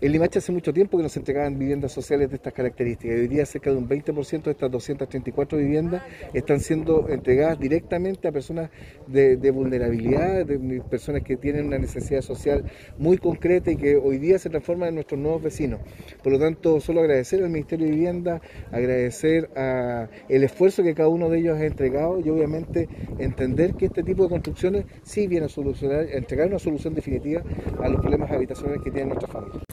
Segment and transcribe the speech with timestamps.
[0.00, 3.18] En Limache hace mucho tiempo que nos entregaban viviendas sociales de estas características.
[3.18, 8.32] Hoy día cerca de un 20% de estas 234 viviendas están siendo entregadas directamente a
[8.32, 8.70] personas
[9.08, 12.62] de, vulnerabilidad, de personas que tienen una necesidad social
[12.96, 15.80] muy concreta y que hoy día se transforman en nuestros nuevos vecinos.
[16.22, 18.40] Por lo tanto, solo agradecer al Ministerio de Vivienda,
[18.70, 22.88] agradecer a el esfuerzo que cada uno de ellos ha entregado y obviamente
[23.18, 27.42] entender que este tipo de construcciones sí viene a solucionar, a entregar una solución definitiva
[27.82, 29.67] a los problemas habitacionales que tienen nuestras familias.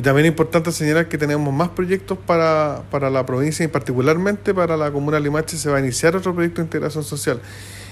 [0.00, 4.54] Y también es importante señalar que tenemos más proyectos para, para la provincia y particularmente
[4.54, 7.38] para la comuna de Limache se va a iniciar otro proyecto de integración social.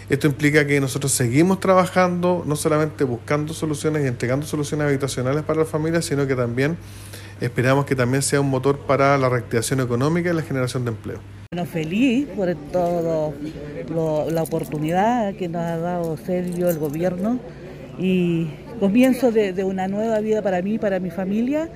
[0.08, 5.58] Esto implica que nosotros seguimos trabajando, no solamente buscando soluciones y entregando soluciones habitacionales para
[5.58, 6.78] las familias, sino que también
[7.42, 11.18] esperamos que también sea un motor para la reactivación económica y la generación de empleo.
[11.52, 13.32] Bueno, feliz por toda
[14.30, 17.38] la oportunidad que nos ha dado Sergio, el gobierno,
[17.98, 21.68] y comienzo de, una nueva vida para mí para mi familia.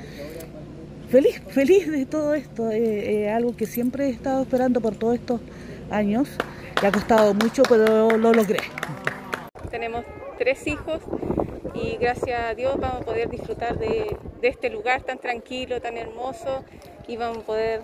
[1.11, 5.41] Feliz, feliz de todo esto, es algo que siempre he estado esperando por todos estos
[5.91, 6.29] años.
[6.81, 8.61] Me ha costado mucho, pero lo logré.
[9.71, 10.05] Tenemos
[10.39, 11.01] tres hijos
[11.75, 16.65] y gracias a Dios vamos a poder disfrutar de, este lugar tan tranquilo, tan hermoso
[17.07, 17.83] y vamos a poder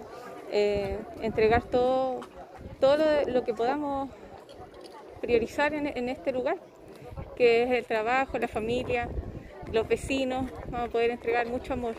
[0.51, 2.21] eh, entregar todo,
[2.81, 2.97] todo
[3.27, 4.09] lo, que podamos
[5.21, 6.57] priorizar en este lugar
[7.39, 9.09] que es el trabajo, la familia,
[9.73, 11.95] los vecinos, vamos a poder entregar mucho amor.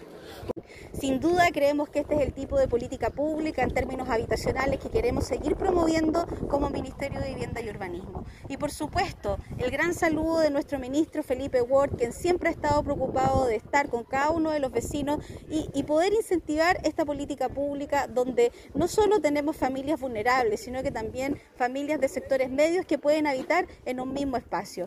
[0.94, 4.90] Sin duda creemos que este es el tipo de política pública en términos habitacionales que
[4.90, 8.26] queremos seguir promoviendo como Ministerio de Vivienda y Urbanismo.
[8.48, 12.84] Y por supuesto, el gran saludo de nuestro ministro Felipe Ward, quien siempre ha estado
[12.84, 17.50] preocupado de estar con cada uno de los vecinos y, y poder incentivar esta política
[17.50, 22.98] pública donde no solo tenemos familias vulnerables, sino que también familias de sectores medios que
[22.98, 24.70] pueden habitar en un mismo espacio.